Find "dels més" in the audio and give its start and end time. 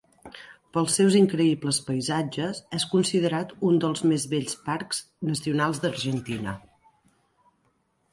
3.83-4.25